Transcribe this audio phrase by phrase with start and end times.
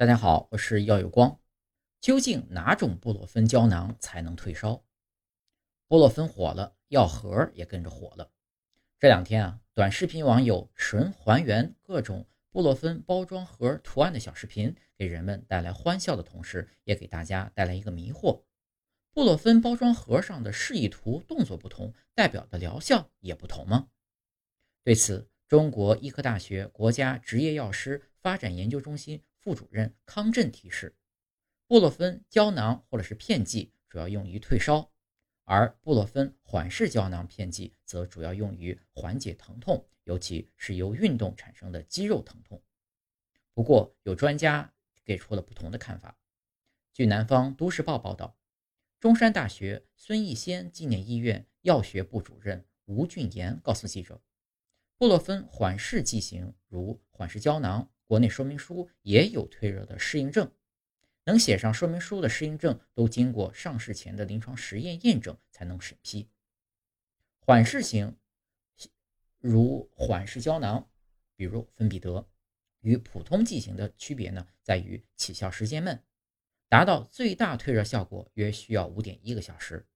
[0.00, 1.38] 大家好，我是药有光。
[2.00, 4.82] 究竟哪种布洛芬胶囊才能退烧？
[5.88, 8.32] 布洛芬火了，药盒也跟着火了。
[8.98, 18.44] 这两天啊，短视频网友纯还原各种布洛芬包装盒图案的小视频，给人们带来欢笑的同时，也给大家带来一个迷惑：
[19.12, 23.88] 布洛芬包装盒上的示意图动作不同，代表的疗效也不同吗？
[24.82, 29.22] 对此，中国医科大学国家执业药师发展研究中心。
[29.40, 30.94] 副主任康震提示，
[31.66, 34.92] 布洛芬胶囊或者是片剂主要用于退烧，
[35.44, 42.62] 而布洛芬缓释胶囊片剂则主要用于缓解疼痛，尤其是由运动产生的肌肉疼痛。
[43.54, 44.72] 不过，有专家
[45.04, 46.18] 给出了不同的看法。
[46.92, 48.36] 据南方都市报报道，
[49.00, 54.20] 中山大学孙逸仙纪念医院药学部主任吴俊言告诉记者，
[54.98, 57.90] 布洛芬缓释剂型如缓释胶囊。
[58.10, 60.50] 国内说明书也有退热的适应症，
[61.22, 66.28] 能写上说明书的适应症都经过上市前的临床实验验证才能审批。
[67.38, 68.16] 缓释型，
[69.38, 70.90] 如缓释胶囊，
[71.36, 72.28] 比如芬必得，
[72.80, 76.02] 与普通剂型的区别呢，在于起效时间慢，
[76.68, 79.86] 达到最大退热效果约需要五点一个小时，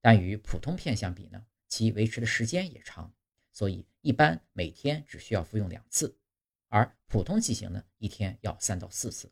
[0.00, 3.12] 但与普通片相比呢，其维持的时间也长，
[3.50, 6.16] 所以一般每天只需要服用两次。
[6.68, 9.30] 而普通剂型呢，一天要三到四次，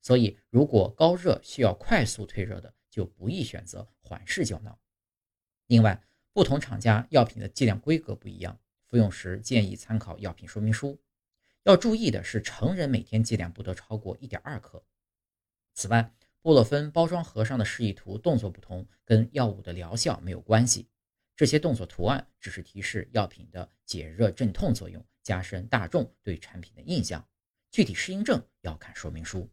[0.00, 4.78] 所以如果高热需要快速退热的，就不宜选择缓释胶囊。
[5.66, 6.02] 另外，
[6.32, 11.00] 不同厂家药品的剂量规格不一样，服用时建议参考药品说明书。
[11.64, 14.84] 要注意的是，成人每天剂量不得超过一点二克。
[15.74, 20.88] 此外，布洛芬包装盒上的示意图动作不同，跟药物的疗效没有关系。
[21.36, 25.04] 这些动作图案只是提示药品的解热镇痛作用。
[25.22, 27.24] 加深大众对产品的印象，
[27.70, 29.48] 具体适应症要看说明书。